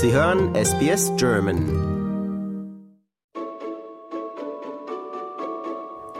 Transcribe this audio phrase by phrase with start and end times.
[0.00, 1.58] Sie hören SBS German.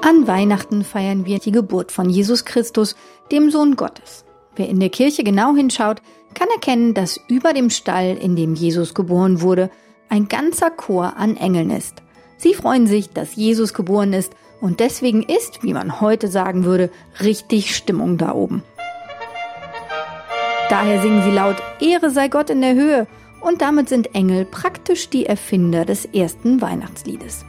[0.02, 2.96] An Weihnachten feiern wir die Geburt von Jesus Christus,
[3.30, 4.24] dem Sohn Gottes.
[4.56, 6.02] Wer in der Kirche genau hinschaut,
[6.34, 9.70] kann erkennen, dass über dem Stall, in dem Jesus geboren wurde,
[10.08, 12.02] ein ganzer Chor an Engeln ist.
[12.36, 16.90] Sie freuen sich, dass Jesus geboren ist und deswegen ist, wie man heute sagen würde,
[17.22, 18.64] richtig Stimmung da oben.
[20.68, 23.06] Daher singen sie laut Ehre sei Gott in der Höhe
[23.40, 27.44] und damit sind Engel praktisch die Erfinder des ersten Weihnachtsliedes.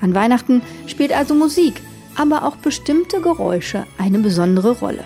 [0.00, 1.80] An Weihnachten spielt also Musik,
[2.16, 5.04] aber auch bestimmte Geräusche eine besondere Rolle.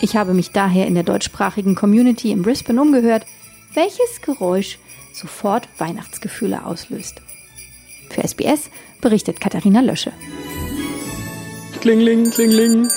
[0.00, 3.24] Ich habe mich daher in der deutschsprachigen Community in Brisbane umgehört,
[3.74, 4.78] welches Geräusch
[5.12, 7.22] sofort Weihnachtsgefühle auslöst.
[8.10, 8.70] Für SBS
[9.00, 10.12] berichtet Katharina Lösche.
[11.80, 12.88] Klingling, klingling.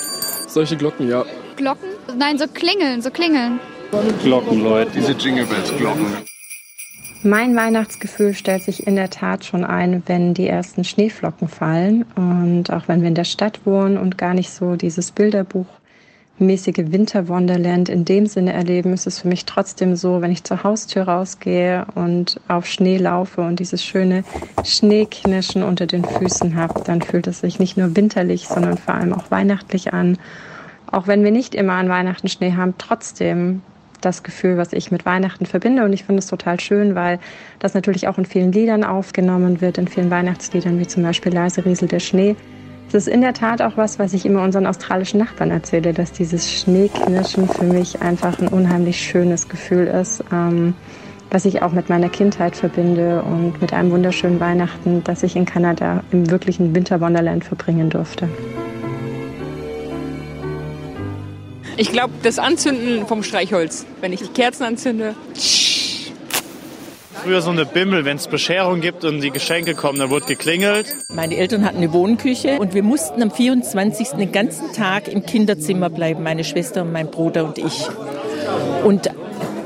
[0.48, 1.24] Solche Glocken, ja.
[1.56, 1.88] Glocken?
[2.16, 3.60] Nein, so klingeln, so klingeln.
[4.22, 4.90] Glocken, Leute.
[4.94, 6.06] Diese Jingle Bells Glocken.
[7.22, 12.70] Mein Weihnachtsgefühl stellt sich in der Tat schon ein, wenn die ersten Schneeflocken fallen und
[12.70, 15.66] auch wenn wir in der Stadt wohnen und gar nicht so dieses Bilderbuch
[16.38, 20.62] mäßige Winterwonderland in dem Sinne erleben, ist es für mich trotzdem so, wenn ich zur
[20.62, 24.22] Haustür rausgehe und auf Schnee laufe und dieses schöne
[24.64, 29.14] Schneeknirschen unter den Füßen habe, dann fühlt es sich nicht nur winterlich, sondern vor allem
[29.14, 30.18] auch weihnachtlich an.
[30.90, 33.62] Auch wenn wir nicht immer an Weihnachten Schnee haben, trotzdem
[34.06, 35.84] das Gefühl, was ich mit Weihnachten verbinde.
[35.84, 37.18] Und ich finde es total schön, weil
[37.58, 41.64] das natürlich auch in vielen Liedern aufgenommen wird, in vielen Weihnachtsliedern, wie zum Beispiel Leise
[41.64, 42.36] Riesel der Schnee.
[42.88, 46.12] Es ist in der Tat auch was, was ich immer unseren australischen Nachbarn erzähle, dass
[46.12, 50.74] dieses Schneeknirschen für mich einfach ein unheimlich schönes Gefühl ist, ähm,
[51.30, 55.46] was ich auch mit meiner Kindheit verbinde und mit einem wunderschönen Weihnachten, das ich in
[55.46, 58.28] Kanada im wirklichen Winterwonderland verbringen durfte.
[61.78, 63.84] Ich glaube, das Anzünden vom Streichholz.
[64.00, 65.14] Wenn ich die Kerzen anzünde.
[67.22, 70.86] Früher so eine Bimmel, wenn es Bescherung gibt und die Geschenke kommen, dann wird geklingelt.
[71.08, 74.10] Meine Eltern hatten eine Wohnküche und wir mussten am 24.
[74.10, 77.88] den ganzen Tag im Kinderzimmer bleiben, meine Schwester und mein Bruder und ich.
[78.84, 79.10] Und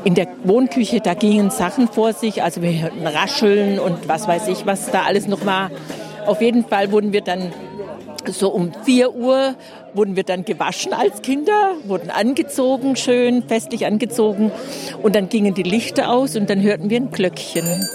[0.05, 4.49] in der Wohnküche, da gingen Sachen vor sich, also wir hörten Rascheln und was weiß
[4.49, 5.71] ich, was da alles noch war.
[6.27, 7.53] Auf jeden Fall wurden wir dann
[8.29, 9.55] so um 4 Uhr
[9.95, 14.53] wurden wir dann gewaschen als Kinder, wurden angezogen, schön festlich angezogen.
[15.03, 17.89] Und dann gingen die Lichter aus und dann hörten wir ein Glöckchen.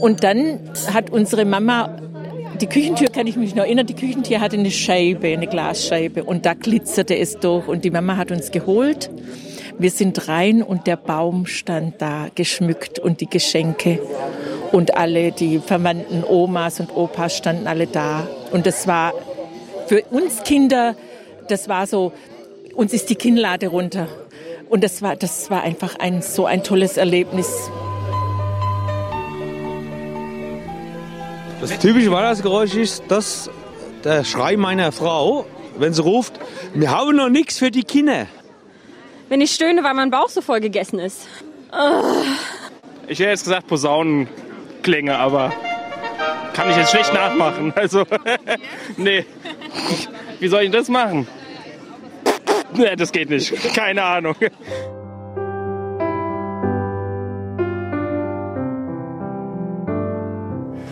[0.00, 0.60] Und dann
[0.92, 1.96] hat unsere Mama,
[2.60, 6.44] die Küchentür kann ich mich noch erinnern, die Küchentür hatte eine Scheibe, eine Glasscheibe und
[6.44, 9.10] da glitzerte es durch und die Mama hat uns geholt.
[9.78, 13.98] Wir sind rein und der Baum stand da geschmückt und die Geschenke
[14.70, 18.28] und alle die verwandten Omas und Opas standen alle da.
[18.52, 19.12] Und das war
[19.86, 20.94] für uns Kinder,
[21.48, 22.12] das war so,
[22.74, 24.08] uns ist die Kinnlade runter.
[24.68, 27.70] Und das war, das war einfach ein, so ein tolles Erlebnis.
[31.60, 33.50] Das typische Weihnachtsgeräusch ist das,
[34.04, 35.46] der Schrei meiner Frau,
[35.78, 36.34] wenn sie ruft,
[36.74, 38.26] wir haben noch nichts für die Kinder.
[39.28, 41.26] Wenn ich stöhne, weil mein Bauch so voll gegessen ist.
[41.72, 42.24] Oh.
[43.06, 45.52] Ich hätte jetzt gesagt Posaunenklänge, aber
[46.54, 47.72] kann ich jetzt schlecht nachmachen.
[47.76, 48.04] Also,
[48.96, 49.24] nee.
[50.38, 51.26] Wie soll ich das machen?
[52.74, 53.52] Nee, das geht nicht.
[53.74, 54.34] Keine Ahnung.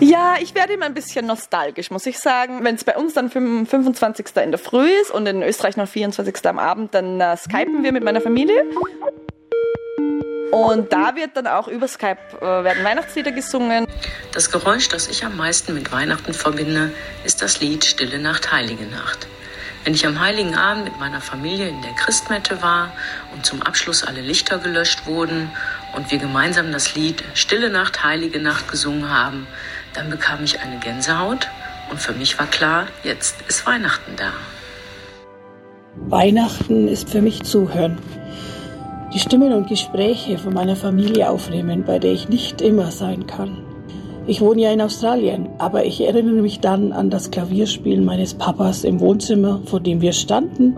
[0.01, 2.65] Ja, ich werde immer ein bisschen nostalgisch, muss ich sagen.
[2.65, 4.27] Wenn es bei uns dann 25.
[4.43, 6.35] in der Früh ist und in Österreich noch 24.
[6.47, 8.65] am Abend, dann äh, skypen wir mit meiner Familie.
[10.51, 13.87] Und da wird dann auch über Skype äh, werden Weihnachtslieder gesungen.
[14.33, 16.93] Das Geräusch, das ich am meisten mit Weihnachten verbinde,
[17.25, 19.29] ist das Lied Stille Nacht, Heilige Nacht.
[19.85, 22.93] Wenn ich am Heiligen Abend mit meiner Familie in der Christmette war
[23.33, 25.51] und zum Abschluss alle Lichter gelöscht wurden
[25.95, 29.47] und wir gemeinsam das Lied Stille Nacht, Heilige Nacht gesungen haben,
[29.95, 31.49] dann bekam ich eine Gänsehaut
[31.91, 34.33] und für mich war klar, jetzt ist Weihnachten da.
[36.09, 37.99] Weihnachten ist für mich Zuhören
[39.13, 43.59] die Stimmen und Gespräche von meiner Familie aufnehmen, bei der ich nicht immer sein kann.
[44.27, 48.85] Ich wohne ja in Australien, aber ich erinnere mich dann an das Klavierspielen meines Papas
[48.85, 50.77] im Wohnzimmer, vor dem wir standen.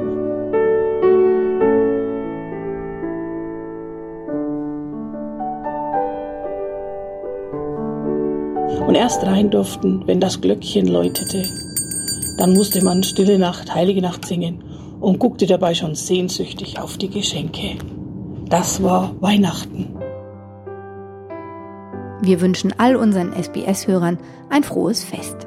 [8.87, 11.43] Und erst rein durften, wenn das Glöckchen läutete.
[12.39, 14.65] Dann musste man Stille Nacht, Heilige Nacht singen
[15.01, 17.77] und guckte dabei schon sehnsüchtig auf die Geschenke.
[18.53, 19.97] Das war Weihnachten.
[22.21, 24.19] Wir wünschen all unseren SBS-Hörern
[24.51, 25.47] ein frohes Fest.